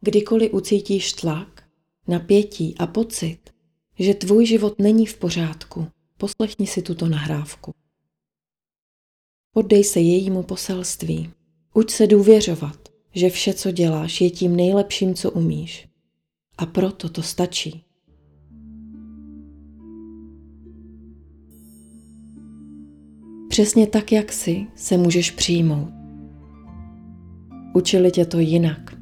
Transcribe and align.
Kdykoliv 0.00 0.54
ucítíš 0.54 1.12
tlak, 1.12 1.64
napětí 2.08 2.74
a 2.78 2.86
pocit, 2.86 3.38
že 3.98 4.14
tvůj 4.14 4.46
život 4.46 4.78
není 4.78 5.06
v 5.06 5.18
pořádku, 5.18 5.86
poslechni 6.16 6.66
si 6.66 6.82
tuto 6.82 7.08
nahrávku. 7.08 7.74
Poddej 9.52 9.84
se 9.84 10.00
jejímu 10.00 10.42
poselství. 10.42 11.30
Uč 11.74 11.90
se 11.90 12.06
důvěřovat, 12.06 12.88
že 13.14 13.30
vše, 13.30 13.54
co 13.54 13.70
děláš, 13.70 14.20
je 14.20 14.30
tím 14.30 14.56
nejlepším, 14.56 15.14
co 15.14 15.30
umíš. 15.30 15.88
A 16.58 16.66
proto 16.66 17.08
to 17.08 17.22
stačí. 17.22 17.84
Přesně 23.48 23.86
tak, 23.86 24.12
jak 24.12 24.32
jsi, 24.32 24.66
se 24.74 24.96
můžeš 24.96 25.30
přijmout. 25.30 25.88
Učili 27.74 28.10
tě 28.10 28.26
to 28.26 28.38
jinak. 28.38 28.97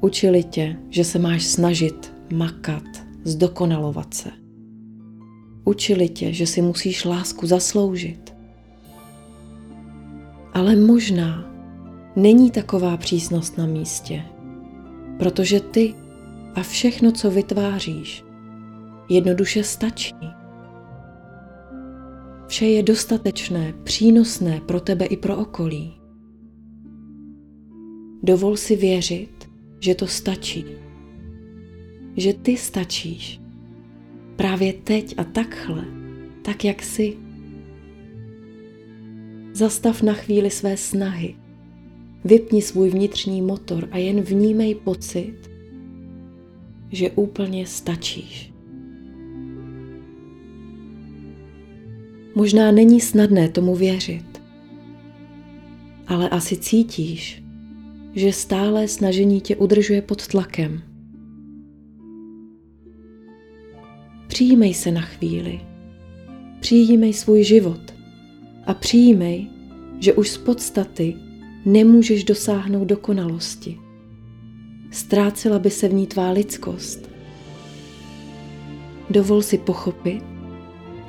Učili 0.00 0.42
tě, 0.42 0.76
že 0.90 1.04
se 1.04 1.18
máš 1.18 1.44
snažit, 1.44 2.12
makat, 2.32 2.84
zdokonalovat 3.24 4.14
se. 4.14 4.30
Učili 5.64 6.08
tě, 6.08 6.32
že 6.32 6.46
si 6.46 6.62
musíš 6.62 7.04
lásku 7.04 7.46
zasloužit. 7.46 8.34
Ale 10.52 10.76
možná 10.76 11.44
není 12.16 12.50
taková 12.50 12.96
přísnost 12.96 13.58
na 13.58 13.66
místě, 13.66 14.24
protože 15.18 15.60
ty 15.60 15.94
a 16.54 16.62
všechno, 16.62 17.12
co 17.12 17.30
vytváříš, 17.30 18.24
jednoduše 19.08 19.64
stačí. 19.64 20.14
Vše 22.46 22.66
je 22.66 22.82
dostatečné, 22.82 23.74
přínosné 23.84 24.60
pro 24.60 24.80
tebe 24.80 25.04
i 25.04 25.16
pro 25.16 25.36
okolí. 25.36 25.94
Dovol 28.22 28.56
si 28.56 28.76
věřit, 28.76 29.37
že 29.80 29.94
to 29.94 30.06
stačí. 30.06 30.64
Že 32.16 32.32
ty 32.32 32.56
stačíš. 32.56 33.40
Právě 34.36 34.72
teď 34.72 35.14
a 35.16 35.24
takhle, 35.24 35.84
tak 36.42 36.64
jak 36.64 36.82
jsi. 36.82 37.16
Zastav 39.52 40.02
na 40.02 40.14
chvíli 40.14 40.50
své 40.50 40.76
snahy. 40.76 41.36
Vypni 42.24 42.62
svůj 42.62 42.90
vnitřní 42.90 43.42
motor 43.42 43.88
a 43.90 43.98
jen 43.98 44.20
vnímej 44.20 44.74
pocit, 44.74 45.50
že 46.92 47.10
úplně 47.10 47.66
stačíš. 47.66 48.52
Možná 52.34 52.72
není 52.72 53.00
snadné 53.00 53.48
tomu 53.48 53.74
věřit, 53.74 54.42
ale 56.06 56.28
asi 56.28 56.56
cítíš, 56.56 57.42
že 58.14 58.32
stále 58.32 58.88
snažení 58.88 59.40
tě 59.40 59.56
udržuje 59.56 60.02
pod 60.02 60.26
tlakem. 60.26 60.82
Přijímej 64.28 64.74
se 64.74 64.90
na 64.90 65.00
chvíli. 65.00 65.60
Přijímej 66.60 67.12
svůj 67.12 67.44
život 67.44 67.94
a 68.66 68.74
přijímej, 68.74 69.46
že 70.00 70.12
už 70.12 70.30
z 70.30 70.38
podstaty 70.38 71.14
nemůžeš 71.64 72.24
dosáhnout 72.24 72.84
dokonalosti. 72.84 73.78
Ztrácela 74.90 75.58
by 75.58 75.70
se 75.70 75.88
v 75.88 75.94
ní 75.94 76.06
tvá 76.06 76.30
lidskost. 76.30 77.10
Dovol 79.10 79.42
si 79.42 79.58
pochopit, 79.58 80.22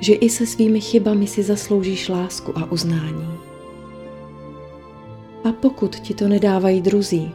že 0.00 0.14
i 0.14 0.30
se 0.30 0.46
svými 0.46 0.80
chybami 0.80 1.26
si 1.26 1.42
zasloužíš 1.42 2.08
lásku 2.08 2.58
a 2.58 2.72
uznání. 2.72 3.39
A 5.50 5.52
pokud 5.52 5.96
ti 5.96 6.14
to 6.14 6.28
nedávají 6.28 6.80
druzí, 6.80 7.30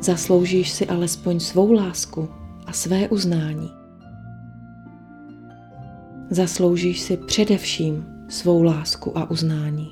zasloužíš 0.00 0.70
si 0.70 0.86
alespoň 0.86 1.40
svou 1.40 1.72
lásku 1.72 2.28
a 2.66 2.72
své 2.72 3.08
uznání. 3.08 3.70
Zasloužíš 6.30 7.00
si 7.00 7.16
především 7.16 8.04
svou 8.28 8.62
lásku 8.62 9.18
a 9.18 9.30
uznání. 9.30 9.88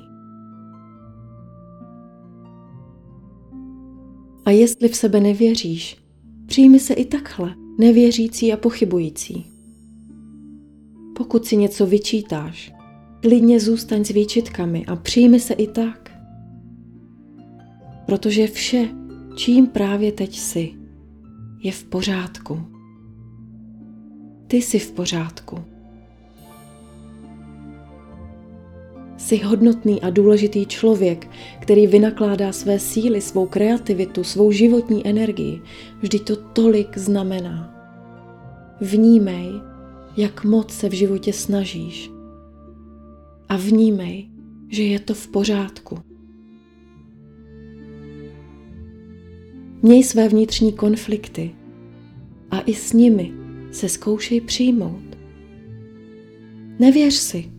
A 4.45 4.51
jestli 4.51 4.89
v 4.89 4.95
sebe 4.95 5.19
nevěříš, 5.19 5.97
přijmi 6.45 6.79
se 6.79 6.93
i 6.93 7.05
takhle, 7.05 7.55
nevěřící 7.79 8.53
a 8.53 8.57
pochybující. 8.57 9.45
Pokud 11.17 11.45
si 11.45 11.57
něco 11.57 11.85
vyčítáš, 11.85 12.73
klidně 13.21 13.59
zůstaň 13.59 14.05
s 14.05 14.09
výčitkami 14.09 14.85
a 14.85 14.95
přijmi 14.95 15.39
se 15.39 15.53
i 15.53 15.67
tak. 15.67 16.00
Protože 18.11 18.47
vše, 18.47 18.89
čím 19.35 19.67
právě 19.67 20.11
teď 20.11 20.37
jsi, 20.37 20.73
je 21.63 21.71
v 21.71 21.83
pořádku. 21.83 22.61
Ty 24.47 24.57
jsi 24.57 24.79
v 24.79 24.91
pořádku. 24.91 25.57
Jsi 29.17 29.37
hodnotný 29.37 30.01
a 30.01 30.09
důležitý 30.09 30.65
člověk, 30.65 31.27
který 31.59 31.87
vynakládá 31.87 32.51
své 32.51 32.79
síly, 32.79 33.21
svou 33.21 33.45
kreativitu, 33.45 34.23
svou 34.23 34.51
životní 34.51 35.07
energii. 35.07 35.61
Vždy 36.01 36.19
to 36.19 36.35
tolik 36.35 36.97
znamená. 36.97 37.75
Vnímej, 38.81 39.51
jak 40.17 40.43
moc 40.43 40.73
se 40.73 40.89
v 40.89 40.93
životě 40.93 41.33
snažíš. 41.33 42.11
A 43.49 43.57
vnímej, 43.57 44.29
že 44.69 44.83
je 44.83 44.99
to 44.99 45.13
v 45.13 45.27
pořádku. 45.27 46.10
Měj 49.83 50.03
své 50.03 50.29
vnitřní 50.29 50.73
konflikty 50.73 51.51
a 52.51 52.59
i 52.59 52.73
s 52.73 52.93
nimi 52.93 53.31
se 53.71 53.89
zkoušej 53.89 54.41
přijmout. 54.41 55.17
Nevěř 56.79 57.13
si, 57.13 57.51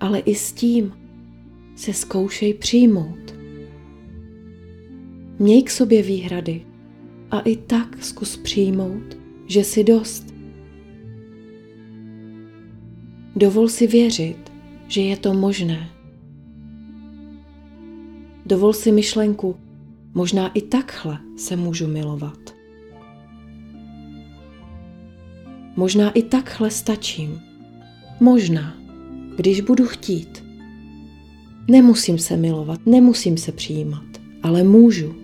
ale 0.00 0.18
i 0.18 0.34
s 0.34 0.52
tím 0.52 0.92
se 1.76 1.92
zkoušej 1.92 2.54
přijmout. 2.54 3.34
Měj 5.38 5.62
k 5.62 5.70
sobě 5.70 6.02
výhrady 6.02 6.62
a 7.30 7.40
i 7.40 7.56
tak 7.56 8.04
zkus 8.04 8.36
přijmout, 8.36 9.16
že 9.46 9.64
si 9.64 9.84
dost. 9.84 10.34
Dovol 13.36 13.68
si 13.68 13.86
věřit, 13.86 14.52
že 14.88 15.00
je 15.00 15.16
to 15.16 15.34
možné. 15.34 15.90
Dovol 18.46 18.72
si 18.72 18.92
myšlenku, 18.92 19.56
možná 20.16 20.48
i 20.48 20.62
takhle 20.62 21.18
se 21.36 21.56
můžu 21.56 21.86
milovat. 21.86 22.54
Možná 25.76 26.10
i 26.10 26.22
takhle 26.22 26.70
stačím. 26.70 27.40
Možná, 28.20 28.74
když 29.36 29.60
budu 29.60 29.86
chtít. 29.86 30.44
Nemusím 31.68 32.18
se 32.18 32.36
milovat, 32.36 32.80
nemusím 32.86 33.36
se 33.36 33.52
přijímat, 33.52 34.04
ale 34.42 34.62
můžu. 34.62 35.14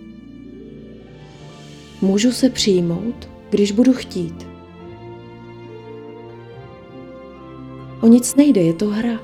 Můžu 2.02 2.32
se 2.32 2.50
přijmout, 2.50 3.28
když 3.50 3.72
budu 3.72 3.92
chtít. 3.92 4.46
O 8.00 8.06
nic 8.06 8.34
nejde, 8.34 8.60
je 8.60 8.72
to 8.72 8.86
hra. 8.86 9.20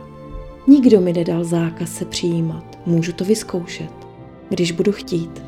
Nikdo 0.67 1.01
mi 1.01 1.13
nedal 1.13 1.45
zákaz 1.45 1.95
se 1.95 2.05
přijímat. 2.05 2.79
Můžu 2.87 3.13
to 3.13 3.25
vyzkoušet, 3.25 3.93
když 4.49 4.73
budu 4.73 4.93
chtít. 4.93 5.48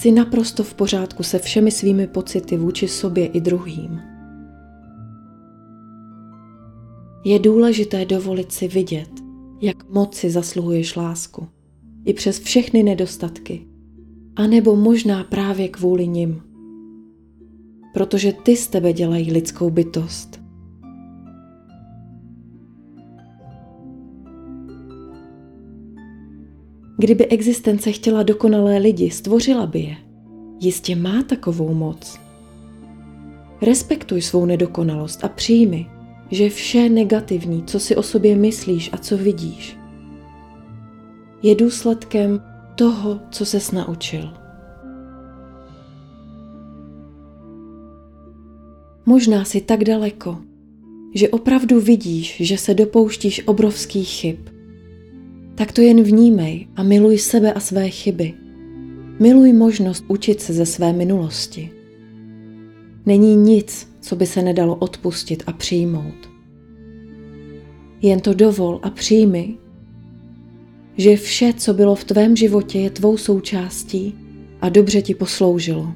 Jsi 0.00 0.10
naprosto 0.10 0.64
v 0.64 0.74
pořádku 0.74 1.22
se 1.22 1.38
všemi 1.38 1.70
svými 1.70 2.06
pocity 2.06 2.56
vůči 2.56 2.88
sobě 2.88 3.26
i 3.26 3.40
druhým. 3.40 4.00
Je 7.24 7.38
důležité 7.38 8.04
dovolit 8.04 8.52
si 8.52 8.68
vidět, 8.68 9.10
jak 9.60 9.88
moc 9.88 10.14
si 10.14 10.30
zasluhuješ 10.30 10.96
lásku, 10.96 11.48
i 12.04 12.14
přes 12.14 12.40
všechny 12.40 12.82
nedostatky, 12.82 13.66
anebo 14.36 14.76
možná 14.76 15.24
právě 15.24 15.68
kvůli 15.68 16.06
nim 16.06 16.42
protože 17.92 18.32
ty 18.32 18.56
z 18.56 18.68
tebe 18.68 18.92
dělají 18.92 19.32
lidskou 19.32 19.70
bytost. 19.70 20.39
Kdyby 27.00 27.26
existence 27.26 27.92
chtěla 27.92 28.22
dokonalé 28.22 28.78
lidi, 28.78 29.10
stvořila 29.10 29.66
by 29.66 29.80
je. 29.80 29.96
Jistě 30.60 30.96
má 30.96 31.22
takovou 31.22 31.74
moc. 31.74 32.20
Respektuj 33.62 34.22
svou 34.22 34.44
nedokonalost 34.46 35.24
a 35.24 35.28
přijmi, 35.28 35.86
že 36.30 36.48
vše 36.48 36.88
negativní, 36.88 37.64
co 37.64 37.80
si 37.80 37.96
o 37.96 38.02
sobě 38.02 38.36
myslíš 38.36 38.90
a 38.92 38.98
co 38.98 39.16
vidíš, 39.16 39.78
je 41.42 41.54
důsledkem 41.54 42.42
toho, 42.74 43.20
co 43.30 43.46
ses 43.46 43.72
naučil. 43.72 44.30
Možná 49.06 49.44
si 49.44 49.60
tak 49.60 49.84
daleko, 49.84 50.38
že 51.14 51.28
opravdu 51.28 51.80
vidíš, 51.80 52.36
že 52.40 52.58
se 52.58 52.74
dopouštíš 52.74 53.46
obrovských 53.46 54.08
chyb. 54.08 54.59
Tak 55.60 55.72
to 55.72 55.80
jen 55.80 56.02
vnímej 56.02 56.68
a 56.76 56.82
miluj 56.82 57.18
sebe 57.18 57.52
a 57.52 57.60
své 57.60 57.90
chyby. 57.90 58.34
Miluj 59.20 59.52
možnost 59.52 60.04
učit 60.08 60.40
se 60.40 60.52
ze 60.52 60.66
své 60.66 60.92
minulosti. 60.92 61.70
Není 63.06 63.36
nic, 63.36 63.88
co 64.00 64.16
by 64.16 64.26
se 64.26 64.42
nedalo 64.42 64.74
odpustit 64.76 65.42
a 65.46 65.52
přijmout. 65.52 66.30
Jen 68.02 68.20
to 68.20 68.34
dovol 68.34 68.80
a 68.82 68.90
přijmi, 68.90 69.56
že 70.96 71.16
vše, 71.16 71.52
co 71.52 71.74
bylo 71.74 71.94
v 71.94 72.04
tvém 72.04 72.36
životě, 72.36 72.78
je 72.78 72.90
tvou 72.90 73.16
součástí 73.16 74.14
a 74.60 74.68
dobře 74.68 75.02
ti 75.02 75.14
posloužilo. 75.14 75.92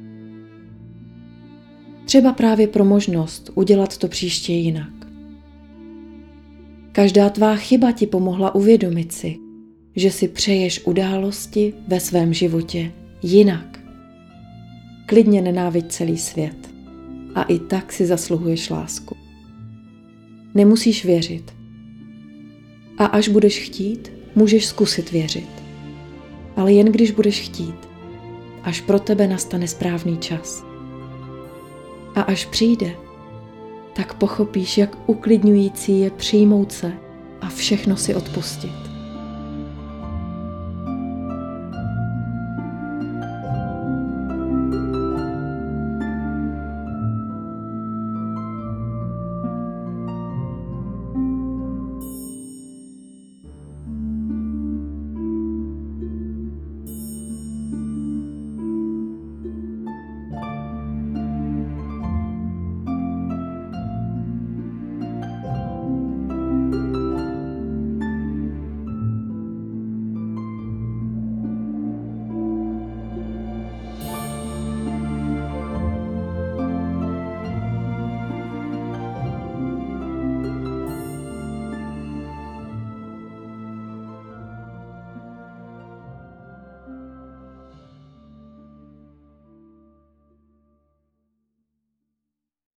Třeba 2.05 2.33
právě 2.33 2.69
pro 2.69 2.85
možnost 2.85 3.51
udělat 3.55 3.97
to 3.97 4.09
příště 4.09 4.53
jinak. 4.53 4.93
Každá 6.93 7.31
tvá 7.31 7.57
chyba 7.57 7.93
ti 7.93 8.07
pomohla 8.07 8.55
uvědomit 8.55 9.13
si, 9.13 9.44
že 9.97 10.11
si 10.11 10.29
přeješ 10.29 10.81
události 10.85 11.75
ve 11.89 12.01
svém 12.01 12.35
životě 12.35 12.93
jinak. 13.23 13.81
Klidně 15.07 15.43
nenáviď 15.43 15.87
celý 15.89 16.19
svět 16.19 16.71
a 17.35 17.43
i 17.43 17.59
tak 17.59 17.93
si 17.93 18.07
zasluhuješ 18.07 18.71
lásku. 18.71 19.17
Nemusíš 20.55 21.05
věřit. 21.05 21.55
A 22.99 23.07
až 23.07 23.29
budeš 23.29 23.59
chtít, 23.59 24.13
můžeš 24.35 24.67
zkusit 24.67 25.13
věřit. 25.13 25.49
Ale 26.57 26.73
jen 26.73 26.87
když 26.87 27.11
budeš 27.11 27.41
chtít, 27.41 27.89
až 28.63 28.81
pro 28.81 28.99
tebe 28.99 29.29
nastane 29.29 29.69
správný 29.69 30.19
čas. 30.19 30.65
A 32.15 32.23
až 32.23 32.45
přijde, 32.45 32.97
tak 33.97 34.15
pochopíš, 34.15 34.79
jak 34.79 35.09
uklidňující 35.09 36.01
je 36.01 36.11
přijmout 36.11 36.73
se 36.73 36.93
a 37.41 37.49
všechno 37.49 37.97
si 37.97 38.15
odpustit. 38.15 38.94